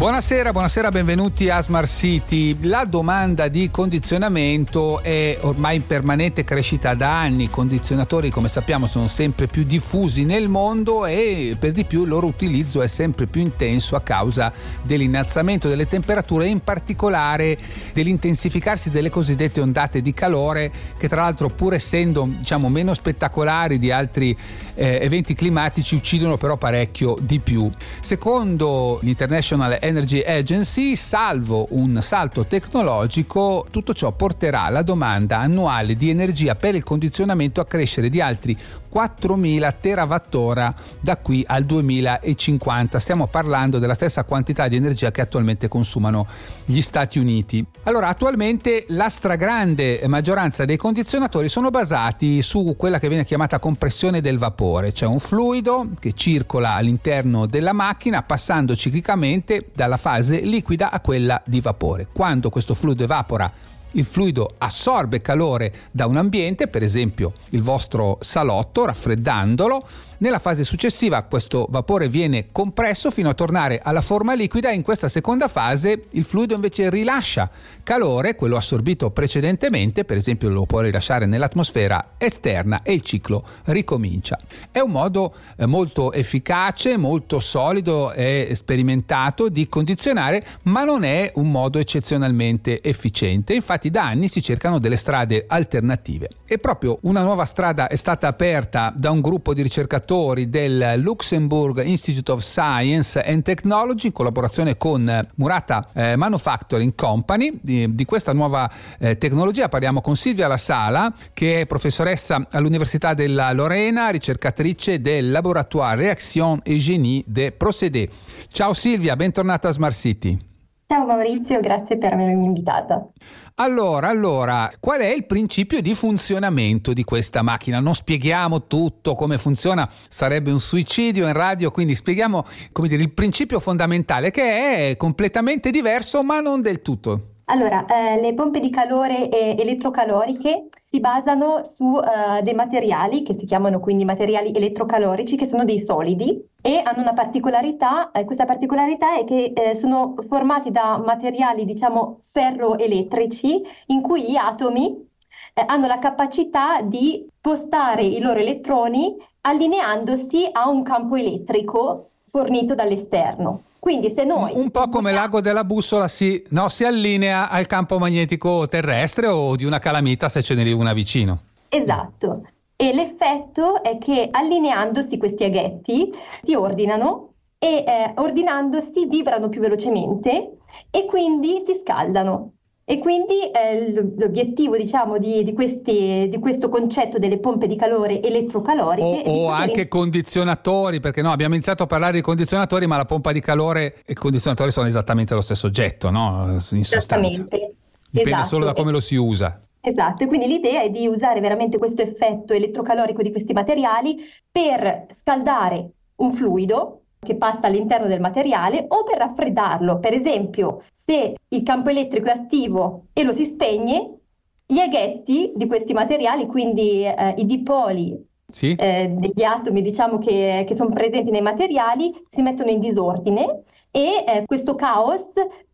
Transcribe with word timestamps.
Buonasera, 0.00 0.52
buonasera, 0.52 0.88
benvenuti 0.88 1.50
a 1.50 1.60
Smart 1.60 1.86
City. 1.86 2.56
La 2.62 2.86
domanda 2.86 3.48
di 3.48 3.68
condizionamento 3.68 5.02
è 5.02 5.36
ormai 5.42 5.76
in 5.76 5.86
permanente 5.86 6.42
crescita 6.42 6.94
da 6.94 7.20
anni. 7.20 7.42
I 7.42 7.50
condizionatori, 7.50 8.30
come 8.30 8.48
sappiamo, 8.48 8.86
sono 8.86 9.08
sempre 9.08 9.46
più 9.46 9.62
diffusi 9.62 10.24
nel 10.24 10.48
mondo 10.48 11.04
e 11.04 11.54
per 11.58 11.72
di 11.72 11.84
più 11.84 12.04
il 12.04 12.08
loro 12.08 12.28
utilizzo 12.28 12.80
è 12.80 12.86
sempre 12.86 13.26
più 13.26 13.42
intenso 13.42 13.94
a 13.94 14.00
causa 14.00 14.50
dell'innalzamento 14.80 15.68
delle 15.68 15.86
temperature 15.86 16.46
e 16.46 16.48
in 16.48 16.64
particolare 16.64 17.58
dell'intensificarsi 17.92 18.88
delle 18.88 19.10
cosiddette 19.10 19.60
ondate 19.60 20.00
di 20.00 20.14
calore 20.14 20.72
che 20.96 21.10
tra 21.10 21.20
l'altro 21.20 21.50
pur 21.50 21.74
essendo 21.74 22.26
diciamo 22.26 22.70
meno 22.70 22.94
spettacolari 22.94 23.78
di 23.78 23.90
altri 23.90 24.34
eh, 24.76 24.98
eventi 25.02 25.34
climatici 25.34 25.94
uccidono 25.94 26.38
però 26.38 26.56
parecchio 26.56 27.18
di 27.20 27.38
più. 27.38 27.70
Secondo 28.00 28.98
l'International 29.02 29.76
Energy 29.90 30.22
Agency, 30.22 30.94
salvo 30.94 31.66
un 31.70 31.98
salto 32.00 32.44
tecnologico, 32.44 33.66
tutto 33.70 33.92
ciò 33.92 34.12
porterà 34.12 34.68
la 34.68 34.82
domanda 34.82 35.38
annuale 35.38 35.94
di 35.94 36.10
energia 36.10 36.54
per 36.54 36.76
il 36.76 36.84
condizionamento 36.84 37.60
a 37.60 37.66
crescere 37.66 38.08
di 38.08 38.20
altri 38.20 38.56
4.000 38.92 39.74
terawattora 39.80 40.74
da 41.00 41.16
qui 41.16 41.44
al 41.46 41.64
2050. 41.64 42.98
Stiamo 42.98 43.26
parlando 43.26 43.78
della 43.78 43.94
stessa 43.94 44.24
quantità 44.24 44.68
di 44.68 44.76
energia 44.76 45.10
che 45.10 45.20
attualmente 45.20 45.68
consumano 45.68 46.26
gli 46.64 46.80
Stati 46.80 47.18
Uniti. 47.18 47.64
Allora, 47.84 48.08
attualmente 48.08 48.84
la 48.88 49.08
stragrande 49.08 50.02
maggioranza 50.06 50.64
dei 50.64 50.76
condizionatori 50.76 51.48
sono 51.48 51.70
basati 51.70 52.42
su 52.42 52.74
quella 52.76 52.98
che 52.98 53.08
viene 53.08 53.24
chiamata 53.24 53.58
compressione 53.58 54.20
del 54.20 54.38
vapore, 54.38 54.92
cioè 54.92 55.08
un 55.08 55.20
fluido 55.20 55.88
che 55.98 56.12
circola 56.12 56.74
all'interno 56.74 57.46
della 57.46 57.72
macchina 57.72 58.22
passando 58.22 58.74
ciclicamente 58.74 59.68
dalla 59.74 59.96
fase 59.96 60.40
liquida 60.40 60.90
a 60.90 61.00
quella 61.00 61.40
di 61.44 61.60
vapore. 61.60 62.06
Quando 62.12 62.50
questo 62.50 62.74
fluido 62.74 63.04
evapora 63.04 63.68
il 63.92 64.04
fluido 64.04 64.54
assorbe 64.58 65.20
calore 65.20 65.72
da 65.90 66.06
un 66.06 66.16
ambiente, 66.16 66.68
per 66.68 66.82
esempio 66.82 67.32
il 67.50 67.62
vostro 67.62 68.18
salotto, 68.20 68.84
raffreddandolo, 68.84 69.84
nella 70.20 70.38
fase 70.38 70.64
successiva 70.64 71.22
questo 71.22 71.66
vapore 71.70 72.10
viene 72.10 72.48
compresso 72.52 73.10
fino 73.10 73.30
a 73.30 73.34
tornare 73.34 73.80
alla 73.82 74.02
forma 74.02 74.34
liquida 74.34 74.70
in 74.70 74.82
questa 74.82 75.08
seconda 75.08 75.48
fase 75.48 76.04
il 76.10 76.24
fluido 76.24 76.54
invece 76.54 76.90
rilascia 76.90 77.48
calore, 77.82 78.34
quello 78.34 78.56
assorbito 78.56 79.10
precedentemente, 79.10 80.04
per 80.04 80.18
esempio 80.18 80.50
lo 80.50 80.66
può 80.66 80.80
rilasciare 80.80 81.24
nell'atmosfera 81.24 82.10
esterna 82.18 82.82
e 82.82 82.92
il 82.92 83.00
ciclo 83.00 83.42
ricomincia. 83.64 84.38
È 84.70 84.80
un 84.80 84.90
modo 84.90 85.32
eh, 85.56 85.64
molto 85.64 86.12
efficace, 86.12 86.98
molto 86.98 87.38
solido 87.40 88.12
e 88.12 88.52
sperimentato 88.54 89.48
di 89.48 89.68
condizionare, 89.68 90.44
ma 90.64 90.84
non 90.84 91.02
è 91.02 91.32
un 91.36 91.50
modo 91.50 91.78
eccezionalmente 91.78 92.82
efficiente. 92.82 93.54
Infatti 93.54 93.79
da 93.88 94.04
anni 94.04 94.28
si 94.28 94.42
cercano 94.42 94.78
delle 94.78 94.96
strade 94.96 95.44
alternative 95.48 96.28
e 96.44 96.58
proprio 96.58 96.98
una 97.02 97.22
nuova 97.22 97.44
strada 97.44 97.88
è 97.88 97.96
stata 97.96 98.26
aperta 98.26 98.92
da 98.94 99.10
un 99.10 99.20
gruppo 99.20 99.54
di 99.54 99.62
ricercatori 99.62 100.50
del 100.50 100.94
Luxembourg 100.96 101.82
Institute 101.84 102.32
of 102.32 102.40
Science 102.40 103.22
and 103.22 103.42
Technology 103.42 104.08
in 104.08 104.12
collaborazione 104.12 104.76
con 104.76 105.28
Murata 105.36 105.88
eh, 105.92 106.16
Manufacturing 106.16 106.94
Company. 106.94 107.58
Di, 107.62 107.94
di 107.94 108.04
questa 108.04 108.32
nuova 108.32 108.70
eh, 108.98 109.16
tecnologia 109.16 109.68
parliamo 109.68 110.00
con 110.00 110.16
Silvia 110.16 110.48
La 110.48 110.56
Sala, 110.56 111.12
che 111.32 111.60
è 111.62 111.66
professoressa 111.66 112.46
all'Università 112.50 113.14
della 113.14 113.52
Lorena, 113.52 114.08
ricercatrice 114.08 115.00
del 115.00 115.30
Laboratoire 115.30 115.96
Reaction 115.96 116.60
et 116.64 116.78
Génie 116.78 117.22
de 117.26 117.52
Procédé. 117.52 118.08
Ciao 118.50 118.72
Silvia, 118.72 119.14
bentornata 119.14 119.68
a 119.68 119.72
Smart 119.72 119.94
City. 119.94 120.49
Ciao 120.92 121.06
Maurizio, 121.06 121.60
grazie 121.60 121.98
per 121.98 122.14
avermi 122.14 122.46
invitata. 122.46 123.12
Allora, 123.54 124.08
allora, 124.08 124.68
qual 124.80 124.98
è 124.98 125.06
il 125.06 125.24
principio 125.24 125.80
di 125.80 125.94
funzionamento 125.94 126.92
di 126.92 127.04
questa 127.04 127.42
macchina? 127.42 127.78
Non 127.78 127.94
spieghiamo 127.94 128.66
tutto 128.66 129.14
come 129.14 129.38
funziona, 129.38 129.88
sarebbe 130.08 130.50
un 130.50 130.58
suicidio 130.58 131.28
in 131.28 131.32
radio, 131.32 131.70
quindi 131.70 131.94
spieghiamo 131.94 132.42
come 132.72 132.88
dire, 132.88 133.02
il 133.02 133.12
principio 133.12 133.60
fondamentale 133.60 134.32
che 134.32 134.88
è 134.88 134.96
completamente 134.96 135.70
diverso 135.70 136.24
ma 136.24 136.40
non 136.40 136.60
del 136.60 136.82
tutto. 136.82 137.34
Allora, 137.44 137.84
eh, 137.86 138.20
le 138.20 138.34
pompe 138.34 138.58
di 138.58 138.70
calore 138.70 139.30
elettrocaloriche 139.30 140.70
si 140.90 140.98
basano 140.98 141.70
su 141.76 142.00
eh, 142.00 142.42
dei 142.42 142.54
materiali 142.54 143.22
che 143.22 143.36
si 143.38 143.44
chiamano 143.44 143.78
quindi 143.78 144.04
materiali 144.04 144.52
elettrocalorici, 144.52 145.36
che 145.36 145.46
sono 145.46 145.64
dei 145.64 145.84
solidi 145.86 146.49
e 146.62 146.80
hanno 146.84 147.00
una 147.00 147.14
particolarità, 147.14 148.10
eh, 148.10 148.24
questa 148.24 148.44
particolarità 148.44 149.16
è 149.16 149.24
che 149.24 149.52
eh, 149.54 149.78
sono 149.78 150.14
formati 150.28 150.70
da 150.70 150.98
materiali, 150.98 151.64
diciamo, 151.64 152.20
ferroelettrici, 152.32 153.62
in 153.86 154.02
cui 154.02 154.30
gli 154.30 154.36
atomi 154.36 155.08
eh, 155.54 155.64
hanno 155.66 155.86
la 155.86 155.98
capacità 155.98 156.80
di 156.82 157.26
spostare 157.38 158.04
i 158.04 158.20
loro 158.20 158.40
elettroni 158.40 159.16
allineandosi 159.42 160.48
a 160.52 160.68
un 160.68 160.82
campo 160.82 161.16
elettrico 161.16 162.10
fornito 162.28 162.74
dall'esterno. 162.74 163.62
Quindi 163.78 164.12
se 164.14 164.24
noi... 164.24 164.52
Un 164.54 164.70
po' 164.70 164.88
come 164.90 165.10
l'ago 165.10 165.40
della 165.40 165.64
bussola 165.64 166.06
si, 166.06 166.44
no, 166.50 166.68
si 166.68 166.84
allinea 166.84 167.48
al 167.48 167.66
campo 167.66 167.98
magnetico 167.98 168.68
terrestre 168.68 169.26
o 169.26 169.56
di 169.56 169.64
una 169.64 169.78
calamita 169.78 170.28
se 170.28 170.42
ce 170.42 170.54
n'è 170.54 170.70
una 170.72 170.92
vicino. 170.92 171.38
Esatto. 171.70 172.42
E 172.80 172.94
l'effetto 172.94 173.82
è 173.82 173.98
che 173.98 174.28
allineandosi 174.30 175.18
questi 175.18 175.44
aghetti 175.44 176.10
si 176.42 176.54
ordinano 176.54 177.34
e 177.58 177.84
eh, 177.86 178.14
ordinandosi 178.16 179.04
vibrano 179.04 179.50
più 179.50 179.60
velocemente 179.60 180.56
e 180.90 181.04
quindi 181.04 181.62
si 181.66 181.74
scaldano. 181.74 182.54
E 182.86 182.98
quindi 182.98 183.50
eh, 183.50 183.92
l'obiettivo 184.16 184.78
diciamo, 184.78 185.18
di, 185.18 185.44
di, 185.44 185.52
questi, 185.52 186.28
di, 186.30 186.38
questo 186.38 186.70
concetto 186.70 187.18
delle 187.18 187.38
pompe 187.38 187.66
di 187.66 187.76
calore 187.76 188.22
elettrocaloriche... 188.22 189.24
O, 189.26 189.44
o 189.44 189.48
anche 189.50 189.86
condizionatori, 189.86 191.00
perché 191.00 191.20
no, 191.20 191.32
abbiamo 191.32 191.52
iniziato 191.52 191.82
a 191.82 191.86
parlare 191.86 192.14
di 192.14 192.22
condizionatori, 192.22 192.86
ma 192.86 192.96
la 192.96 193.04
pompa 193.04 193.30
di 193.30 193.40
calore 193.40 193.96
e 194.06 194.12
il 194.12 194.18
condizionatore 194.18 194.70
sono 194.70 194.86
esattamente 194.86 195.34
lo 195.34 195.42
stesso 195.42 195.66
oggetto, 195.66 196.10
no? 196.10 196.46
In 196.70 196.84
sostanza. 196.84 197.42
Dipende 197.42 198.30
esatto. 198.30 198.48
solo 198.48 198.64
da 198.64 198.72
come 198.72 198.90
lo 198.90 199.00
si 199.00 199.16
usa. 199.16 199.60
Esatto, 199.82 200.24
e 200.24 200.26
quindi 200.26 200.46
l'idea 200.46 200.82
è 200.82 200.90
di 200.90 201.06
usare 201.06 201.40
veramente 201.40 201.78
questo 201.78 202.02
effetto 202.02 202.52
elettrocalorico 202.52 203.22
di 203.22 203.30
questi 203.30 203.54
materiali 203.54 204.18
per 204.50 205.06
scaldare 205.20 205.92
un 206.16 206.32
fluido 206.32 207.04
che 207.18 207.36
passa 207.36 207.66
all'interno 207.66 208.06
del 208.06 208.20
materiale 208.20 208.84
o 208.88 209.04
per 209.04 209.18
raffreddarlo. 209.18 209.98
Per 209.98 210.12
esempio, 210.12 210.82
se 211.04 211.34
il 211.48 211.62
campo 211.62 211.88
elettrico 211.88 212.28
è 212.28 212.32
attivo 212.32 213.06
e 213.12 213.22
lo 213.22 213.32
si 213.32 213.44
spegne, 213.44 214.18
gli 214.66 214.78
aghetti 214.78 215.52
di 215.56 215.66
questi 215.66 215.92
materiali, 215.94 216.46
quindi 216.46 217.04
eh, 217.04 217.34
i 217.38 217.46
dipoli 217.46 218.28
sì. 218.50 218.74
eh, 218.78 219.08
degli 219.10 219.42
atomi 219.42 219.82
diciamo, 219.82 220.18
che, 220.18 220.64
che, 220.66 220.76
sono 220.76 220.90
presenti 220.90 221.30
nei 221.30 221.42
materiali, 221.42 222.12
si 222.30 222.42
mettono 222.42 222.70
in 222.70 222.80
disordine 222.80 223.62
e 223.90 224.24
eh, 224.26 224.42
questo 224.46 224.74
caos 224.74 225.26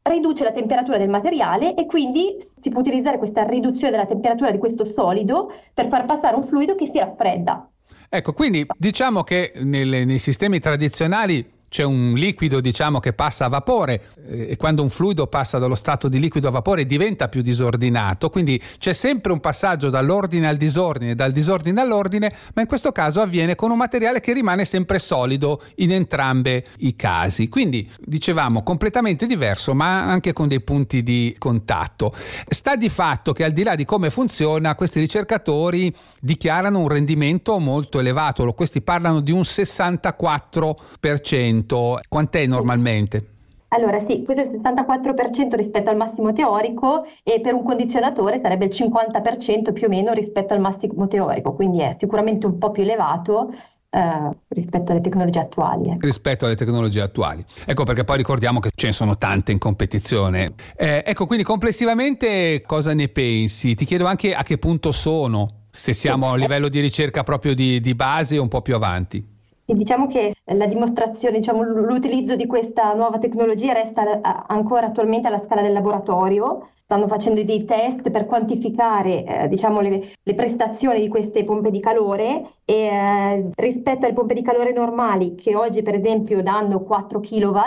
riduce 0.02 0.44
la 0.44 0.52
temperatura 0.52 0.98
del 0.98 1.08
materiale 1.08 1.74
e 1.74 1.86
quindi 1.86 2.36
si 2.60 2.70
può 2.70 2.80
utilizzare 2.80 3.18
questa 3.18 3.44
riduzione 3.44 3.90
della 3.90 4.06
temperatura 4.06 4.50
di 4.50 4.58
questo 4.58 4.90
solido 4.94 5.52
per 5.74 5.88
far 5.88 6.06
passare 6.06 6.36
un 6.36 6.44
fluido 6.44 6.74
che 6.74 6.86
si 6.86 6.98
raffredda. 6.98 7.68
Ecco, 8.08 8.32
quindi 8.32 8.64
diciamo 8.78 9.22
che 9.22 9.52
nelle, 9.56 10.04
nei 10.04 10.18
sistemi 10.18 10.60
tradizionali 10.60 11.54
c'è 11.68 11.82
un 11.82 12.14
liquido 12.14 12.60
diciamo 12.60 13.00
che 13.00 13.12
passa 13.12 13.46
a 13.46 13.48
vapore 13.48 14.02
eh, 14.28 14.48
e 14.50 14.56
quando 14.56 14.82
un 14.82 14.90
fluido 14.90 15.26
passa 15.26 15.58
dallo 15.58 15.74
stato 15.74 16.08
di 16.08 16.18
liquido 16.18 16.48
a 16.48 16.50
vapore 16.50 16.86
diventa 16.86 17.28
più 17.28 17.42
disordinato, 17.42 18.30
quindi 18.30 18.60
c'è 18.78 18.92
sempre 18.92 19.32
un 19.32 19.40
passaggio 19.40 19.90
dall'ordine 19.90 20.48
al 20.48 20.56
disordine, 20.56 21.14
dal 21.14 21.32
disordine 21.32 21.80
all'ordine, 21.80 22.32
ma 22.54 22.62
in 22.62 22.68
questo 22.68 22.92
caso 22.92 23.20
avviene 23.20 23.54
con 23.54 23.70
un 23.70 23.76
materiale 23.76 24.20
che 24.20 24.32
rimane 24.32 24.64
sempre 24.64 24.98
solido 24.98 25.60
in 25.76 25.92
entrambe 25.92 26.66
i 26.78 26.96
casi. 26.96 27.48
Quindi 27.48 27.90
dicevamo 27.98 28.62
completamente 28.62 29.26
diverso, 29.26 29.74
ma 29.74 30.04
anche 30.04 30.32
con 30.32 30.48
dei 30.48 30.60
punti 30.60 31.02
di 31.02 31.34
contatto. 31.38 32.14
Sta 32.48 32.76
di 32.76 32.88
fatto 32.88 33.32
che 33.32 33.44
al 33.44 33.52
di 33.52 33.62
là 33.62 33.74
di 33.74 33.84
come 33.84 34.10
funziona, 34.10 34.74
questi 34.74 35.00
ricercatori 35.00 35.94
dichiarano 36.20 36.78
un 36.78 36.88
rendimento 36.88 37.58
molto 37.58 37.98
elevato, 37.98 38.52
questi 38.52 38.80
parlano 38.80 39.20
di 39.20 39.32
un 39.32 39.40
64% 39.40 41.55
64%, 41.64 42.00
quant'è 42.08 42.46
normalmente? 42.46 43.34
Allora 43.68 44.04
sì, 44.04 44.22
questo 44.22 44.42
è 44.42 44.46
il 44.46 44.60
64% 44.60 45.54
rispetto 45.56 45.90
al 45.90 45.96
massimo 45.96 46.32
teorico 46.32 47.04
e 47.22 47.40
per 47.40 47.54
un 47.54 47.64
condizionatore 47.64 48.40
sarebbe 48.40 48.66
il 48.66 48.70
50% 48.72 49.72
più 49.72 49.86
o 49.86 49.88
meno 49.88 50.12
rispetto 50.12 50.54
al 50.54 50.60
massimo 50.60 51.08
teorico, 51.08 51.52
quindi 51.52 51.80
è 51.80 51.96
sicuramente 51.98 52.46
un 52.46 52.58
po' 52.58 52.70
più 52.70 52.84
elevato 52.84 53.52
eh, 53.90 54.30
rispetto 54.48 54.92
alle 54.92 55.00
tecnologie 55.00 55.40
attuali. 55.40 55.90
Ecco. 55.90 56.06
Rispetto 56.06 56.46
alle 56.46 56.54
tecnologie 56.54 57.00
attuali. 57.00 57.44
Ecco 57.64 57.82
perché 57.82 58.04
poi 58.04 58.18
ricordiamo 58.18 58.60
che 58.60 58.70
ce 58.74 58.86
ne 58.86 58.92
sono 58.92 59.18
tante 59.18 59.52
in 59.52 59.58
competizione. 59.58 60.54
Eh, 60.76 61.02
ecco, 61.04 61.26
quindi 61.26 61.44
complessivamente 61.44 62.62
cosa 62.64 62.94
ne 62.94 63.08
pensi? 63.08 63.74
Ti 63.74 63.84
chiedo 63.84 64.06
anche 64.06 64.34
a 64.34 64.44
che 64.44 64.58
punto 64.58 64.92
sono, 64.92 65.66
se 65.70 65.92
siamo 65.92 66.30
a 66.30 66.36
livello 66.36 66.68
di 66.68 66.80
ricerca 66.80 67.24
proprio 67.24 67.54
di, 67.54 67.80
di 67.80 67.94
base 67.94 68.38
o 68.38 68.42
un 68.42 68.48
po' 68.48 68.62
più 68.62 68.74
avanti. 68.74 69.34
Diciamo 69.66 70.06
che 70.06 70.32
la 70.44 70.66
dimostrazione, 70.66 71.38
diciamo, 71.38 71.64
l'utilizzo 71.64 72.36
di 72.36 72.46
questa 72.46 72.94
nuova 72.94 73.18
tecnologia 73.18 73.72
resta 73.72 74.46
ancora 74.46 74.86
attualmente 74.86 75.26
alla 75.26 75.42
scala 75.44 75.62
del 75.62 75.72
laboratorio. 75.72 76.68
Stanno 76.84 77.08
facendo 77.08 77.42
dei 77.42 77.64
test 77.64 78.12
per 78.12 78.26
quantificare 78.26 79.24
eh, 79.24 79.48
diciamo, 79.48 79.80
le, 79.80 80.12
le, 80.22 80.34
prestazioni 80.34 81.00
di 81.00 81.08
queste 81.08 81.42
pompe 81.42 81.72
di 81.72 81.80
calore 81.80 82.44
e 82.64 82.74
eh, 82.74 83.50
rispetto 83.56 84.06
alle 84.06 84.14
pompe 84.14 84.34
di 84.34 84.42
calore 84.42 84.72
normali 84.72 85.34
che 85.34 85.56
oggi 85.56 85.82
per 85.82 85.96
esempio 85.96 86.44
danno 86.44 86.84
4 86.84 87.18
kW, 87.18 87.58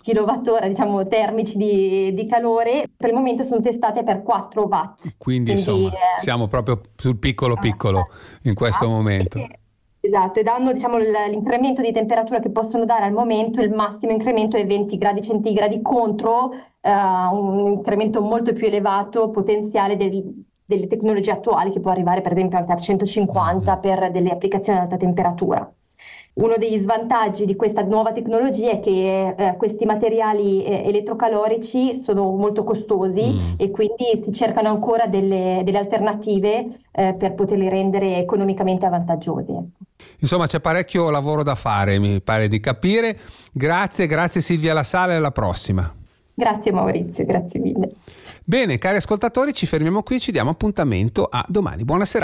kilowattora 0.00 0.68
diciamo, 0.68 1.08
termici 1.08 1.56
di, 1.56 2.14
di, 2.14 2.26
calore, 2.28 2.88
per 2.96 3.08
il 3.08 3.16
momento 3.16 3.42
sono 3.42 3.60
testate 3.60 4.04
per 4.04 4.22
4 4.22 4.62
watt. 4.62 5.00
Quindi, 5.00 5.16
Quindi 5.18 5.50
insomma 5.50 5.88
eh, 5.88 6.20
siamo 6.20 6.46
proprio 6.46 6.80
sul 6.94 7.16
piccolo 7.16 7.56
piccolo 7.56 8.06
in 8.42 8.54
questo 8.54 8.84
esatto, 8.84 8.88
momento. 8.88 9.40
Esatto, 10.04 10.38
e 10.38 10.42
danno 10.42 10.74
diciamo, 10.74 10.98
l'incremento 10.98 11.80
di 11.80 11.90
temperatura 11.90 12.38
che 12.38 12.50
possono 12.50 12.84
dare 12.84 13.06
al 13.06 13.12
momento, 13.12 13.62
il 13.62 13.70
massimo 13.72 14.12
incremento 14.12 14.54
è 14.54 14.66
20 14.66 14.98
gradi 14.98 15.22
centigradi 15.22 15.80
contro 15.80 16.52
uh, 16.52 17.34
un 17.34 17.68
incremento 17.68 18.20
molto 18.20 18.52
più 18.52 18.66
elevato 18.66 19.30
potenziale 19.30 19.96
del, 19.96 20.44
delle 20.62 20.88
tecnologie 20.88 21.30
attuali 21.30 21.70
che 21.70 21.80
può 21.80 21.90
arrivare 21.90 22.20
per 22.20 22.32
esempio 22.32 22.58
anche 22.58 22.72
a 22.72 22.76
150 22.76 23.70
mm-hmm. 23.70 23.80
per 23.80 24.10
delle 24.10 24.30
applicazioni 24.30 24.76
ad 24.76 24.84
alta 24.84 24.98
temperatura. 24.98 25.72
Uno 26.34 26.56
degli 26.58 26.82
svantaggi 26.82 27.46
di 27.46 27.56
questa 27.56 27.82
nuova 27.82 28.12
tecnologia 28.12 28.72
è 28.72 28.80
che 28.80 29.34
eh, 29.38 29.56
questi 29.56 29.86
materiali 29.86 30.64
eh, 30.64 30.82
elettrocalorici 30.84 31.96
sono 32.00 32.30
molto 32.32 32.62
costosi 32.62 33.32
mm. 33.32 33.54
e 33.56 33.70
quindi 33.70 34.22
si 34.22 34.32
cercano 34.32 34.68
ancora 34.68 35.06
delle, 35.06 35.62
delle 35.64 35.78
alternative 35.78 36.80
eh, 36.92 37.14
per 37.14 37.32
poterli 37.34 37.70
rendere 37.70 38.18
economicamente 38.18 38.86
vantaggiosi. 38.86 39.83
Insomma, 40.18 40.46
c'è 40.46 40.60
parecchio 40.60 41.10
lavoro 41.10 41.42
da 41.42 41.54
fare, 41.54 41.98
mi 41.98 42.20
pare 42.20 42.48
di 42.48 42.60
capire. 42.60 43.18
Grazie, 43.52 44.06
grazie 44.06 44.40
Silvia 44.40 44.74
La 44.74 44.82
Sala, 44.82 45.14
alla 45.14 45.30
prossima. 45.30 45.92
Grazie 46.34 46.72
Maurizio, 46.72 47.24
grazie 47.24 47.60
mille. 47.60 47.90
Bene, 48.46 48.76
cari 48.76 48.96
ascoltatori, 48.96 49.54
ci 49.54 49.66
fermiamo 49.66 50.02
qui, 50.02 50.20
ci 50.20 50.32
diamo 50.32 50.50
appuntamento 50.50 51.26
a 51.30 51.44
domani. 51.48 51.84
Buonasera. 51.84 52.22